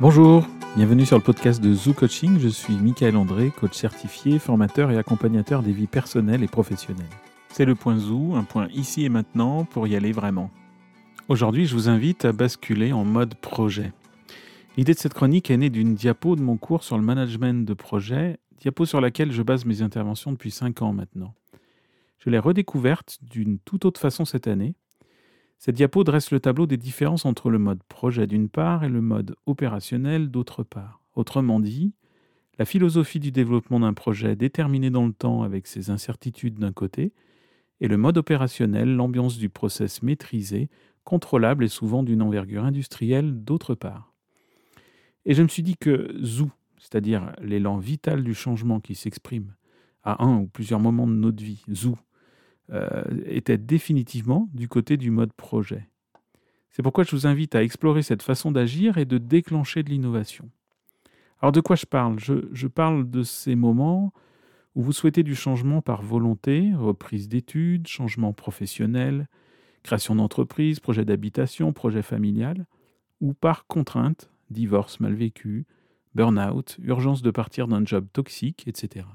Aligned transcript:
Bonjour, 0.00 0.46
bienvenue 0.76 1.04
sur 1.04 1.16
le 1.16 1.24
podcast 1.24 1.60
de 1.60 1.74
Zoo 1.74 1.92
Coaching. 1.92 2.38
Je 2.38 2.46
suis 2.46 2.76
Michael 2.76 3.16
André, 3.16 3.50
coach 3.50 3.74
certifié, 3.74 4.38
formateur 4.38 4.92
et 4.92 4.96
accompagnateur 4.96 5.60
des 5.60 5.72
vies 5.72 5.88
personnelles 5.88 6.44
et 6.44 6.46
professionnelles. 6.46 7.04
C'est 7.48 7.64
le 7.64 7.74
point 7.74 7.98
Zoo, 7.98 8.36
un 8.36 8.44
point 8.44 8.68
ici 8.68 9.04
et 9.04 9.08
maintenant 9.08 9.64
pour 9.64 9.88
y 9.88 9.96
aller 9.96 10.12
vraiment. 10.12 10.52
Aujourd'hui, 11.26 11.66
je 11.66 11.74
vous 11.74 11.88
invite 11.88 12.24
à 12.24 12.30
basculer 12.30 12.92
en 12.92 13.04
mode 13.04 13.34
projet. 13.34 13.92
L'idée 14.76 14.94
de 14.94 14.98
cette 15.00 15.14
chronique 15.14 15.50
est 15.50 15.56
née 15.56 15.68
d'une 15.68 15.96
diapo 15.96 16.36
de 16.36 16.42
mon 16.42 16.58
cours 16.58 16.84
sur 16.84 16.96
le 16.96 17.02
management 17.02 17.66
de 17.66 17.74
projet, 17.74 18.38
diapo 18.60 18.84
sur 18.84 19.00
laquelle 19.00 19.32
je 19.32 19.42
base 19.42 19.64
mes 19.64 19.82
interventions 19.82 20.30
depuis 20.30 20.52
5 20.52 20.80
ans 20.80 20.92
maintenant. 20.92 21.34
Je 22.20 22.30
l'ai 22.30 22.38
redécouverte 22.38 23.18
d'une 23.22 23.58
toute 23.58 23.84
autre 23.84 24.00
façon 24.00 24.24
cette 24.24 24.46
année. 24.46 24.76
Cette 25.58 25.74
diapo 25.74 26.04
dresse 26.04 26.30
le 26.30 26.38
tableau 26.38 26.66
des 26.66 26.76
différences 26.76 27.24
entre 27.24 27.50
le 27.50 27.58
mode 27.58 27.82
projet 27.88 28.28
d'une 28.28 28.48
part 28.48 28.84
et 28.84 28.88
le 28.88 29.00
mode 29.00 29.34
opérationnel 29.44 30.30
d'autre 30.30 30.62
part. 30.62 31.02
Autrement 31.16 31.58
dit, 31.58 31.94
la 32.58 32.64
philosophie 32.64 33.18
du 33.18 33.32
développement 33.32 33.80
d'un 33.80 33.92
projet 33.92 34.36
déterminé 34.36 34.90
dans 34.90 35.06
le 35.06 35.12
temps 35.12 35.42
avec 35.42 35.66
ses 35.66 35.90
incertitudes 35.90 36.58
d'un 36.58 36.72
côté, 36.72 37.12
et 37.80 37.88
le 37.88 37.96
mode 37.96 38.18
opérationnel, 38.18 38.94
l'ambiance 38.94 39.36
du 39.36 39.48
process 39.48 40.02
maîtrisé, 40.02 40.68
contrôlable 41.02 41.64
et 41.64 41.68
souvent 41.68 42.02
d'une 42.02 42.22
envergure 42.22 42.64
industrielle 42.64 43.42
d'autre 43.44 43.74
part. 43.74 44.12
Et 45.24 45.34
je 45.34 45.42
me 45.42 45.48
suis 45.48 45.62
dit 45.62 45.76
que 45.76 46.14
Zou, 46.22 46.50
c'est-à-dire 46.78 47.32
l'élan 47.40 47.78
vital 47.78 48.22
du 48.22 48.34
changement 48.34 48.78
qui 48.80 48.94
s'exprime 48.94 49.54
à 50.04 50.24
un 50.24 50.38
ou 50.38 50.46
plusieurs 50.46 50.80
moments 50.80 51.06
de 51.06 51.12
notre 51.12 51.42
vie, 51.42 51.64
Zou, 51.72 51.96
euh, 52.70 53.02
était 53.26 53.58
définitivement 53.58 54.48
du 54.52 54.68
côté 54.68 54.96
du 54.96 55.10
mode 55.10 55.32
projet. 55.32 55.88
C'est 56.70 56.82
pourquoi 56.82 57.04
je 57.04 57.12
vous 57.12 57.26
invite 57.26 57.54
à 57.54 57.62
explorer 57.62 58.02
cette 58.02 58.22
façon 58.22 58.52
d'agir 58.52 58.98
et 58.98 59.04
de 59.04 59.18
déclencher 59.18 59.82
de 59.82 59.90
l'innovation. 59.90 60.50
Alors 61.40 61.52
de 61.52 61.60
quoi 61.60 61.76
je 61.76 61.86
parle? 61.86 62.18
Je, 62.18 62.48
je, 62.52 62.66
parle 62.66 63.08
de 63.08 63.22
ces 63.22 63.54
moments 63.54 64.12
où 64.74 64.82
vous 64.82 64.92
souhaitez 64.92 65.22
du 65.22 65.34
changement 65.34 65.82
par 65.82 66.02
volonté, 66.02 66.72
reprise 66.74 67.28
d'études, 67.28 67.86
changement 67.86 68.32
professionnel, 68.32 69.28
création 69.82 70.14
d'entreprise, 70.14 70.80
projet 70.80 71.04
d'habitation, 71.04 71.72
projet 71.72 72.02
familial, 72.02 72.66
ou 73.20 73.34
par 73.34 73.66
contrainte, 73.66 74.30
divorce 74.50 75.00
mal 75.00 75.14
vécu, 75.14 75.66
burn-out, 76.14 76.76
urgence 76.82 77.22
de 77.22 77.30
partir 77.30 77.68
d'un 77.68 77.84
job 77.84 78.06
toxique, 78.12 78.66
etc. 78.66 79.06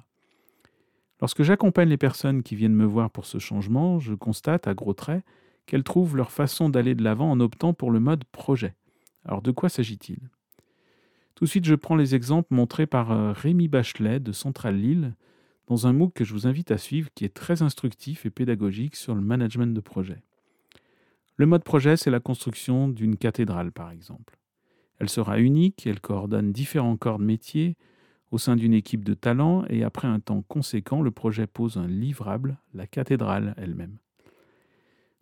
Lorsque 1.24 1.44
j'accompagne 1.44 1.88
les 1.88 1.96
personnes 1.96 2.44
qui 2.44 2.54
viennent 2.58 2.76
me 2.76 2.84
voir 2.84 3.10
pour 3.10 3.26
ce 3.26 3.38
changement, 3.38 3.98
je 3.98 4.14
constate 4.14 4.68
à 4.68 4.74
gros 4.74 4.94
traits 4.94 5.24
qu'elles 5.66 5.86
trouvent 5.86 6.18
leur 6.18 6.34
façon 6.34 6.68
d'aller 6.68 6.96
de 6.96 7.02
l'avant 7.02 7.32
en 7.32 7.40
optant 7.40 7.74
pour 7.74 7.92
le 7.92 8.02
mode 8.02 8.26
projet. 8.26 8.76
Alors 9.24 9.42
de 9.42 9.52
quoi 9.52 9.70
s'agit-il? 9.70 10.20
Tout 11.36 11.46
de 11.46 11.50
suite, 11.50 11.64
je 11.64 11.76
prends 11.76 11.96
les 11.96 12.14
exemples 12.14 12.54
montrés 12.54 12.88
par 12.88 13.14
euh, 13.14 13.32
Rémi 13.32 13.70
Bachelet 13.70 14.20
de 14.20 14.34
Centrale 14.34 14.76
Lille 14.76 15.16
dans 15.68 15.88
un 15.88 15.94
MOOC 15.94 16.14
que 16.14 16.26
je 16.26 16.34
vous 16.34 16.46
invite 16.46 16.72
à 16.72 16.78
suivre 16.78 17.10
qui 17.16 17.24
est 17.24 17.34
très 17.34 17.62
instructif 17.62 18.26
et 18.26 18.30
pédagogique 18.30 18.98
sur 18.98 19.16
le 19.16 19.22
management 19.22 19.74
de 19.74 19.80
projet. 19.80 20.22
Le 21.38 21.46
mode 21.46 21.64
projet, 21.64 21.96
c'est 21.96 22.12
la 22.12 22.20
construction 22.20 22.90
d'une 22.90 23.16
cathédrale, 23.16 23.72
par 23.72 23.92
exemple. 23.92 24.38
Elle 25.00 25.08
sera 25.08 25.40
unique, 25.40 25.88
elle 25.88 26.02
coordonne 26.02 26.52
différents 26.52 26.98
corps 26.98 27.18
de 27.18 27.24
métier 27.24 27.78
au 28.34 28.40
sein 28.40 28.56
d'une 28.56 28.74
équipe 28.74 29.06
de 29.06 29.14
talents 29.14 29.64
et 29.70 29.84
après 29.84 30.08
un 30.08 30.20
temps 30.20 30.42
conséquent, 30.42 31.04
le 31.04 31.12
projet 31.12 31.46
pose 31.46 31.78
un 31.78 31.86
livrable, 31.86 32.58
la 32.74 32.88
cathédrale 32.88 33.54
elle-même. 33.58 34.00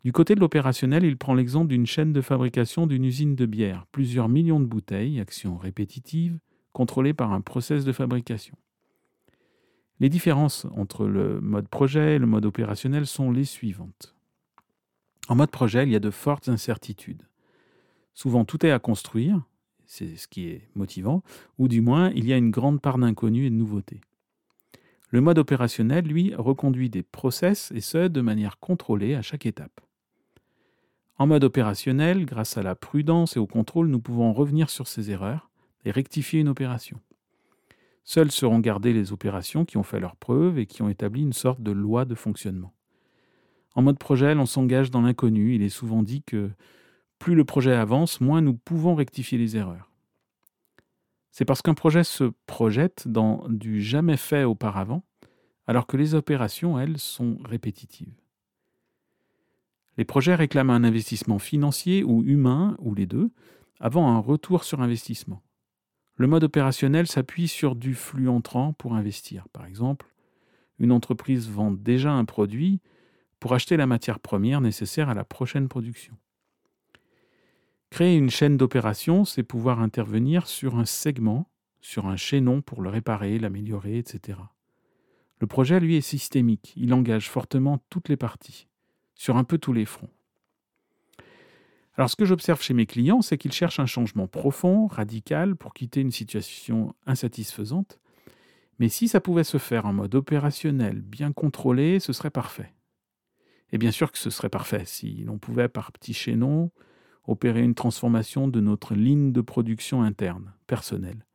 Du 0.06 0.14
côté 0.14 0.34
de 0.34 0.40
l'opérationnel, 0.40 1.04
il 1.04 1.18
prend 1.18 1.34
l'exemple 1.34 1.68
d'une 1.68 1.86
chaîne 1.86 2.14
de 2.14 2.22
fabrication 2.22 2.88
d'une 2.88 3.04
usine 3.04 3.36
de 3.36 3.46
bière, 3.46 3.86
plusieurs 3.92 4.30
millions 4.30 4.62
de 4.62 4.66
bouteilles, 4.66 5.20
action 5.20 5.58
répétitive, 5.58 6.40
contrôlées 6.72 7.14
par 7.14 7.34
un 7.34 7.42
process 7.42 7.84
de 7.84 7.92
fabrication. 7.92 8.56
Les 10.00 10.08
différences 10.08 10.66
entre 10.78 11.06
le 11.06 11.42
mode 11.42 11.68
projet 11.68 12.16
et 12.16 12.18
le 12.18 12.28
mode 12.28 12.46
opérationnel 12.46 13.06
sont 13.06 13.30
les 13.30 13.44
suivantes. 13.44 14.16
En 15.28 15.36
mode 15.36 15.52
projet, 15.52 15.84
il 15.84 15.92
y 15.92 15.98
a 15.98 16.00
de 16.00 16.12
fortes 16.12 16.48
incertitudes. 16.48 17.28
Souvent, 18.14 18.46
tout 18.46 18.66
est 18.66 18.72
à 18.72 18.80
construire, 18.80 19.42
c'est 19.92 20.16
ce 20.16 20.30
qui 20.30 20.48
est 20.48 20.70
motivant, 20.74 21.22
ou 21.58 21.68
du 21.68 21.82
moins 21.82 22.12
il 22.12 22.26
y 22.26 22.32
a 22.32 22.38
une 22.38 22.50
grande 22.50 22.80
part 22.80 22.98
d'inconnu 22.98 23.46
et 23.46 23.50
de 23.50 23.56
nouveauté. 23.56 24.00
Le 25.10 25.20
mode 25.20 25.38
opérationnel, 25.38 26.06
lui, 26.06 26.34
reconduit 26.34 26.90
des 26.90 27.04
process 27.04 27.74
et 27.76 27.82
ce, 27.82 28.08
de 28.08 28.22
manière 28.22 28.58
contrôlée 28.58 29.16
à 29.16 29.22
chaque 29.22 29.46
étape. 29.46 29.82
En 31.18 31.28
mode 31.28 31.44
opérationnel, 31.44 32.26
grâce 32.26 32.58
à 32.58 32.64
la 32.64 32.74
prudence 32.74 33.36
et 33.36 33.40
au 33.40 33.48
contrôle, 33.48 33.90
nous 33.90 34.00
pouvons 34.00 34.32
revenir 34.32 34.70
sur 34.70 34.88
ces 34.88 35.12
erreurs 35.12 35.50
et 35.84 35.92
rectifier 35.92 36.40
une 36.40 36.48
opération. 36.48 37.02
Seules 38.06 38.32
seront 38.32 38.60
gardées 38.60 38.94
les 38.94 39.12
opérations 39.12 39.66
qui 39.66 39.76
ont 39.76 39.84
fait 39.84 40.00
leurs 40.00 40.16
preuves 40.16 40.58
et 40.58 40.68
qui 40.68 40.82
ont 40.82 40.90
établi 40.90 41.22
une 41.22 41.34
sorte 41.34 41.62
de 41.62 41.72
loi 41.72 42.06
de 42.06 42.16
fonctionnement. 42.16 42.74
En 43.76 43.82
mode 43.82 44.00
projet, 44.00 44.34
on 44.36 44.46
s'engage 44.46 44.90
dans 44.90 45.02
l'inconnu. 45.02 45.54
Il 45.54 45.64
est 45.64 45.70
souvent 45.70 46.02
dit 46.02 46.24
que 46.24 46.50
plus 47.22 47.36
le 47.36 47.46
projet 47.46 47.74
avance, 47.74 48.20
moins 48.20 48.42
nous 48.42 48.56
pouvons 48.56 48.96
rectifier 48.96 49.38
les 49.38 49.56
erreurs. 49.56 49.92
C'est 51.30 51.46
parce 51.46 51.62
qu'un 51.62 51.76
projet 51.76 52.04
se 52.04 52.32
projette 52.48 53.08
dans 53.08 53.48
du 53.48 53.80
jamais 53.80 54.18
fait 54.18 54.44
auparavant, 54.44 55.04
alors 55.68 55.86
que 55.86 55.98
les 55.98 56.16
opérations, 56.16 56.80
elles, 56.80 56.98
sont 56.98 57.38
répétitives. 57.46 58.16
Les 59.98 60.04
projets 60.04 60.34
réclament 60.34 60.72
un 60.72 60.84
investissement 60.84 61.38
financier 61.38 62.04
ou 62.04 62.24
humain, 62.24 62.76
ou 62.80 62.96
les 62.96 63.06
deux, 63.06 63.30
avant 63.80 64.10
un 64.10 64.18
retour 64.18 64.64
sur 64.64 64.82
investissement. 64.82 65.44
Le 66.16 66.26
mode 66.26 66.44
opérationnel 66.44 67.06
s'appuie 67.06 67.48
sur 67.48 67.76
du 67.76 67.94
flux 67.94 68.30
entrant 68.30 68.74
pour 68.74 68.96
investir. 68.96 69.48
Par 69.50 69.68
exemple, 69.68 70.08
une 70.80 70.92
entreprise 70.92 71.48
vend 71.48 71.70
déjà 71.70 72.12
un 72.14 72.26
produit 72.26 72.82
pour 73.40 73.54
acheter 73.54 73.78
la 73.78 73.86
matière 73.86 74.20
première 74.20 74.60
nécessaire 74.60 75.08
à 75.08 75.14
la 75.14 75.24
prochaine 75.24 75.68
production. 75.68 76.18
Créer 77.92 78.16
une 78.16 78.30
chaîne 78.30 78.56
d'opération, 78.56 79.26
c'est 79.26 79.44
pouvoir 79.44 79.82
intervenir 79.82 80.48
sur 80.48 80.78
un 80.78 80.86
segment, 80.86 81.50
sur 81.82 82.08
un 82.08 82.16
chaînon 82.16 82.62
pour 82.62 82.82
le 82.82 82.90
réparer, 82.90 83.38
l'améliorer, 83.38 83.98
etc. 83.98 84.40
Le 85.40 85.48
projet, 85.48 85.78
lui, 85.82 85.98
est 85.98 86.02
systémique. 86.02 86.72
Il 86.78 86.94
engage 86.94 87.30
fortement 87.30 87.84
toutes 87.90 88.08
les 88.08 88.16
parties, 88.16 88.70
sur 89.14 89.36
un 89.36 89.44
peu 89.44 89.58
tous 89.58 89.74
les 89.74 89.84
fronts. 89.84 90.10
Alors 91.96 92.10
ce 92.10 92.16
que 92.16 92.24
j'observe 92.24 92.62
chez 92.62 92.74
mes 92.74 92.86
clients, 92.86 93.22
c'est 93.22 93.38
qu'ils 93.38 93.52
cherchent 93.52 93.82
un 93.82 93.86
changement 93.86 94.26
profond, 94.26 94.88
radical, 94.88 95.58
pour 95.58 95.74
quitter 95.74 96.00
une 96.00 96.12
situation 96.12 96.96
insatisfaisante. 97.06 98.00
Mais 98.80 98.88
si 98.88 99.10
ça 99.10 99.20
pouvait 99.20 99.44
se 99.44 99.58
faire 99.58 99.86
en 99.86 99.92
mode 99.92 100.16
opérationnel, 100.16 101.02
bien 101.02 101.34
contrôlé, 101.34 102.00
ce 102.00 102.14
serait 102.14 102.30
parfait. 102.30 102.74
Et 103.74 103.78
bien 103.78 103.92
sûr 103.92 104.14
que 104.14 104.18
ce 104.18 104.30
serait 104.30 104.50
parfait 104.50 104.86
si 104.86 105.24
l'on 105.26 105.38
pouvait, 105.38 105.68
par 105.68 105.92
petits 105.92 106.14
chaînons, 106.14 106.72
opérer 107.32 107.64
une 107.64 107.76
transformation 107.76 108.48
de 108.48 108.60
notre 108.60 108.94
ligne 108.94 109.32
de 109.32 109.42
production 109.42 110.04
interne, 110.04 110.54
personnelle, 110.68 111.26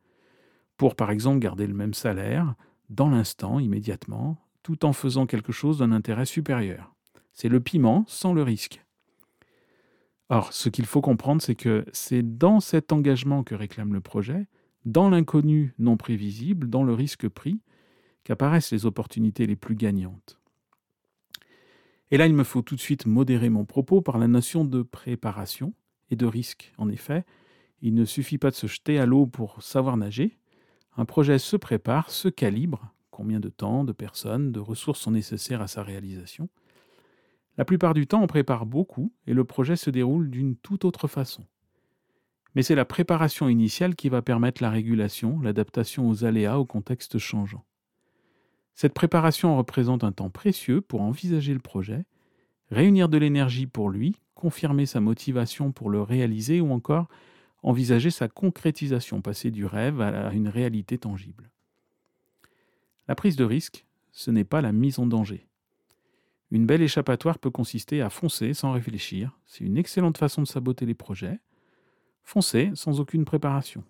pour 0.77 0.95
par 0.95 1.11
exemple 1.11 1.39
garder 1.39 1.67
le 1.67 1.73
même 1.73 1.93
salaire, 1.93 2.55
dans 2.89 3.09
l'instant, 3.09 3.59
immédiatement, 3.59 4.37
tout 4.63 4.85
en 4.85 4.93
faisant 4.93 5.25
quelque 5.25 5.51
chose 5.51 5.79
d'un 5.79 5.91
intérêt 5.91 6.25
supérieur. 6.25 6.93
C'est 7.33 7.49
le 7.49 7.59
piment 7.59 8.05
sans 8.07 8.33
le 8.33 8.43
risque. 8.43 8.83
Or, 10.29 10.51
ce 10.53 10.69
qu'il 10.69 10.85
faut 10.85 11.01
comprendre, 11.01 11.41
c'est 11.41 11.55
que 11.55 11.85
c'est 11.93 12.37
dans 12.37 12.59
cet 12.59 12.91
engagement 12.91 13.43
que 13.43 13.55
réclame 13.55 13.93
le 13.93 14.01
projet, 14.01 14.47
dans 14.85 15.09
l'inconnu 15.09 15.73
non 15.79 15.97
prévisible, 15.97 16.69
dans 16.69 16.83
le 16.83 16.93
risque 16.93 17.27
pris, 17.27 17.61
qu'apparaissent 18.23 18.71
les 18.71 18.85
opportunités 18.85 19.45
les 19.45 19.55
plus 19.55 19.75
gagnantes. 19.75 20.39
Et 22.11 22.17
là, 22.17 22.25
il 22.25 22.33
me 22.33 22.43
faut 22.43 22.61
tout 22.61 22.75
de 22.75 22.81
suite 22.81 23.05
modérer 23.05 23.49
mon 23.49 23.65
propos 23.65 24.01
par 24.01 24.17
la 24.17 24.27
notion 24.27 24.63
de 24.65 24.81
préparation 24.81 25.73
et 26.11 26.15
de 26.15 26.25
risque. 26.25 26.73
En 26.77 26.89
effet, 26.89 27.25
il 27.81 27.93
ne 27.93 28.05
suffit 28.05 28.37
pas 28.37 28.49
de 28.49 28.55
se 28.55 28.67
jeter 28.67 28.99
à 28.99 29.05
l'eau 29.05 29.25
pour 29.25 29.61
savoir 29.61 29.97
nager. 29.97 30.37
Un 30.95 31.05
projet 31.05 31.39
se 31.39 31.55
prépare, 31.55 32.09
se 32.09 32.27
calibre. 32.27 32.93
Combien 33.11 33.39
de 33.39 33.49
temps, 33.49 33.83
de 33.83 33.93
personnes, 33.93 34.51
de 34.51 34.59
ressources 34.59 35.01
sont 35.01 35.11
nécessaires 35.11 35.61
à 35.61 35.67
sa 35.67 35.83
réalisation? 35.83 36.49
La 37.57 37.65
plupart 37.65 37.93
du 37.93 38.05
temps, 38.05 38.21
on 38.21 38.27
prépare 38.27 38.65
beaucoup 38.65 39.11
et 39.25 39.33
le 39.33 39.43
projet 39.43 39.75
se 39.75 39.89
déroule 39.89 40.29
d'une 40.29 40.55
toute 40.55 40.85
autre 40.85 41.07
façon. 41.07 41.45
Mais 42.53 42.63
c'est 42.63 42.75
la 42.75 42.85
préparation 42.85 43.49
initiale 43.49 43.95
qui 43.95 44.09
va 44.09 44.21
permettre 44.21 44.63
la 44.63 44.69
régulation, 44.69 45.39
l'adaptation 45.39 46.09
aux 46.09 46.23
aléas, 46.23 46.59
au 46.59 46.65
contexte 46.65 47.17
changeant. 47.17 47.65
Cette 48.73 48.93
préparation 48.93 49.57
représente 49.57 50.03
un 50.03 50.11
temps 50.11 50.29
précieux 50.29 50.81
pour 50.81 51.01
envisager 51.01 51.53
le 51.53 51.59
projet, 51.59 52.05
réunir 52.69 53.09
de 53.09 53.17
l'énergie 53.17 53.67
pour 53.67 53.89
lui, 53.89 54.15
confirmer 54.35 54.85
sa 54.85 54.99
motivation 54.99 55.71
pour 55.71 55.89
le 55.89 56.01
réaliser 56.01 56.61
ou 56.61 56.71
encore 56.71 57.07
envisager 57.63 58.11
sa 58.11 58.27
concrétisation, 58.27 59.21
passer 59.21 59.51
du 59.51 59.65
rêve 59.65 59.99
à 60.01 60.31
une 60.33 60.47
réalité 60.47 60.97
tangible. 60.97 61.49
La 63.07 63.15
prise 63.15 63.35
de 63.35 63.43
risque, 63.43 63.85
ce 64.11 64.31
n'est 64.31 64.43
pas 64.43 64.61
la 64.61 64.71
mise 64.71 64.99
en 64.99 65.05
danger. 65.05 65.47
Une 66.51 66.65
belle 66.65 66.81
échappatoire 66.81 67.39
peut 67.39 67.49
consister 67.49 68.01
à 68.01 68.09
foncer 68.09 68.53
sans 68.53 68.71
réfléchir, 68.71 69.37
c'est 69.45 69.63
une 69.65 69.77
excellente 69.77 70.17
façon 70.17 70.41
de 70.41 70.47
saboter 70.47 70.85
les 70.85 70.93
projets. 70.93 71.39
Foncer 72.23 72.71
sans 72.75 72.99
aucune 72.99 73.25
préparation. 73.25 73.83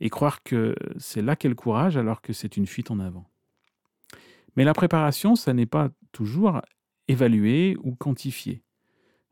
et 0.00 0.08
croire 0.08 0.42
que 0.42 0.74
c'est 0.98 1.22
là 1.22 1.36
qu'est 1.36 1.48
le 1.48 1.54
courage 1.54 1.96
alors 1.96 2.22
que 2.22 2.32
c'est 2.32 2.56
une 2.56 2.66
fuite 2.66 2.90
en 2.90 3.00
avant. 3.00 3.28
Mais 4.56 4.64
la 4.64 4.72
préparation, 4.72 5.36
ça 5.36 5.52
n'est 5.52 5.66
pas 5.66 5.90
toujours 6.12 6.60
évalué 7.10 7.76
ou 7.82 7.94
quantifié. 7.94 8.62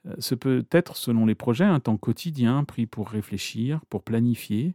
Euh, 0.07 0.15
ce 0.19 0.35
peut 0.35 0.67
être, 0.71 0.97
selon 0.97 1.27
les 1.27 1.35
projets, 1.35 1.65
un 1.65 1.81
temps 1.81 1.97
quotidien 1.97 2.65
pris 2.65 2.87
pour 2.87 3.09
réfléchir, 3.09 3.85
pour 3.87 4.03
planifier, 4.03 4.75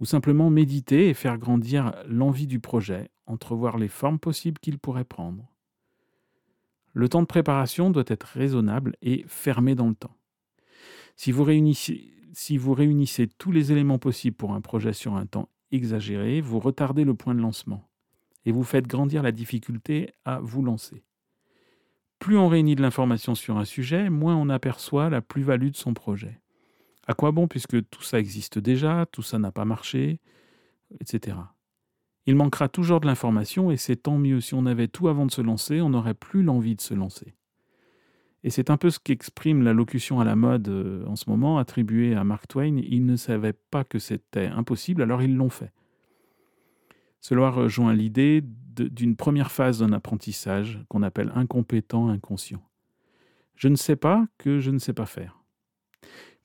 ou 0.00 0.04
simplement 0.04 0.50
méditer 0.50 1.08
et 1.08 1.14
faire 1.14 1.38
grandir 1.38 1.92
l'envie 2.08 2.46
du 2.46 2.58
projet, 2.58 3.10
entrevoir 3.26 3.78
les 3.78 3.88
formes 3.88 4.18
possibles 4.18 4.58
qu'il 4.58 4.78
pourrait 4.78 5.04
prendre. 5.04 5.48
Le 6.94 7.08
temps 7.08 7.22
de 7.22 7.26
préparation 7.26 7.90
doit 7.90 8.04
être 8.06 8.24
raisonnable 8.24 8.96
et 9.00 9.24
fermé 9.26 9.74
dans 9.74 9.88
le 9.88 9.94
temps. 9.94 10.16
Si 11.16 11.30
vous 11.30 11.44
réunissez 11.44 13.28
tous 13.38 13.52
les 13.52 13.72
éléments 13.72 13.98
possibles 13.98 14.36
pour 14.36 14.52
un 14.52 14.60
projet 14.60 14.92
sur 14.92 15.14
un 15.14 15.26
temps 15.26 15.48
exagéré, 15.70 16.40
vous 16.40 16.58
retardez 16.58 17.04
le 17.04 17.14
point 17.14 17.34
de 17.34 17.40
lancement 17.40 17.88
et 18.44 18.52
vous 18.52 18.64
faites 18.64 18.86
grandir 18.86 19.22
la 19.22 19.32
difficulté 19.32 20.14
à 20.24 20.40
vous 20.40 20.62
lancer. 20.62 21.04
Plus 22.22 22.38
on 22.38 22.46
réunit 22.46 22.76
de 22.76 22.82
l'information 22.82 23.34
sur 23.34 23.58
un 23.58 23.64
sujet, 23.64 24.08
moins 24.08 24.36
on 24.36 24.48
aperçoit 24.48 25.10
la 25.10 25.20
plus-value 25.20 25.70
de 25.70 25.76
son 25.76 25.92
projet. 25.92 26.40
À 27.08 27.14
quoi 27.14 27.32
bon 27.32 27.48
puisque 27.48 27.88
tout 27.90 28.04
ça 28.04 28.20
existe 28.20 28.60
déjà, 28.60 29.06
tout 29.10 29.22
ça 29.22 29.40
n'a 29.40 29.50
pas 29.50 29.64
marché, 29.64 30.20
etc. 31.00 31.36
Il 32.26 32.36
manquera 32.36 32.68
toujours 32.68 33.00
de 33.00 33.08
l'information 33.08 33.72
et 33.72 33.76
c'est 33.76 33.96
tant 33.96 34.18
mieux 34.18 34.40
si 34.40 34.54
on 34.54 34.66
avait 34.66 34.86
tout 34.86 35.08
avant 35.08 35.26
de 35.26 35.32
se 35.32 35.40
lancer, 35.40 35.80
on 35.80 35.88
n'aurait 35.88 36.14
plus 36.14 36.44
l'envie 36.44 36.76
de 36.76 36.80
se 36.80 36.94
lancer. 36.94 37.34
Et 38.44 38.50
c'est 38.50 38.70
un 38.70 38.76
peu 38.76 38.90
ce 38.90 39.00
qu'exprime 39.00 39.64
la 39.64 39.72
locution 39.72 40.20
à 40.20 40.24
la 40.24 40.36
mode 40.36 40.68
euh, 40.68 41.04
en 41.06 41.16
ce 41.16 41.28
moment 41.28 41.58
attribuée 41.58 42.14
à 42.14 42.22
Mark 42.22 42.46
Twain. 42.46 42.76
Ils 42.76 43.04
ne 43.04 43.16
savaient 43.16 43.52
pas 43.52 43.82
que 43.82 43.98
c'était 43.98 44.46
impossible, 44.46 45.02
alors 45.02 45.22
ils 45.22 45.34
l'ont 45.34 45.50
fait. 45.50 45.72
Cela 47.20 47.50
rejoint 47.50 47.94
l'idée 47.94 48.44
d'une 48.74 49.16
première 49.16 49.50
phase 49.50 49.80
d'un 49.80 49.92
apprentissage 49.92 50.84
qu'on 50.88 51.02
appelle 51.02 51.32
incompétent 51.34 52.08
inconscient. 52.08 52.62
Je 53.56 53.68
ne 53.68 53.76
sais 53.76 53.96
pas 53.96 54.26
que 54.38 54.60
je 54.60 54.70
ne 54.70 54.78
sais 54.78 54.92
pas 54.92 55.06
faire. 55.06 55.42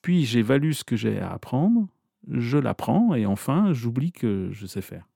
Puis 0.02 0.26
j'évalue 0.26 0.72
ce 0.72 0.84
que 0.84 0.96
j'ai 0.96 1.20
à 1.20 1.32
apprendre, 1.32 1.88
je 2.28 2.58
l'apprends 2.58 3.16
et 3.16 3.26
enfin 3.26 3.74
j'oublie 3.74 4.12
que 4.12 4.50
je 4.52 4.66
sais 4.66 4.82
faire. 4.82 5.08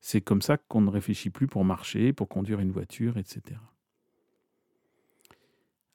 C'est 0.00 0.20
comme 0.20 0.42
ça 0.42 0.56
qu'on 0.56 0.82
ne 0.82 0.90
réfléchit 0.90 1.30
plus 1.30 1.46
pour 1.46 1.64
marcher, 1.64 2.12
pour 2.12 2.28
conduire 2.28 2.60
une 2.60 2.70
voiture, 2.70 3.16
etc. 3.16 3.58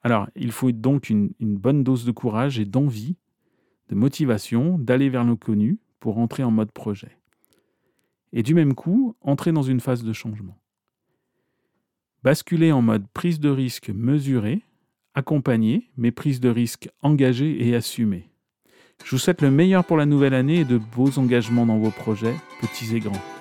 Alors, 0.03 0.27
il 0.35 0.51
faut 0.51 0.71
donc 0.71 1.09
une, 1.09 1.33
bonne 1.39 1.83
dose 1.83 2.05
de 2.05 2.11
courage 2.11 2.59
et 2.59 2.65
d'envie, 2.65 3.17
de 3.89 3.95
motivation, 3.95 4.77
d'aller 4.79 5.09
vers 5.09 5.23
l'inconnu 5.23 5.79
pour 5.99 6.17
entrer 6.17 6.43
en 6.43 6.51
mode 6.51 6.71
projet 6.71 7.17
et 8.33 8.43
du 8.43 8.53
même 8.53 8.73
coup 8.73 9.15
entrer 9.21 9.51
dans 9.51 9.63
une 9.63 9.79
phase 9.79 10.03
de 10.03 10.13
changement. 10.13 10.57
Basculer 12.23 12.71
en 12.71 12.81
mode 12.81 13.07
prise 13.13 13.39
de 13.39 13.49
risque 13.49 13.89
mesurée, 13.89 14.61
accompagnée, 15.15 15.89
mais 15.97 16.11
prise 16.11 16.39
de 16.39 16.49
risque 16.49 16.89
engagée 17.01 17.67
et 17.67 17.75
assumée. 17.75 18.29
Je 19.03 19.11
vous 19.11 19.17
souhaite 19.17 19.41
le 19.41 19.51
meilleur 19.51 19.83
pour 19.83 19.97
la 19.97 20.05
nouvelle 20.05 20.35
année 20.35 20.59
et 20.59 20.65
de 20.65 20.77
beaux 20.77 21.17
engagements 21.17 21.65
dans 21.65 21.79
vos 21.79 21.89
projets, 21.89 22.35
petits 22.61 22.95
et 22.95 22.99
grands. 22.99 23.40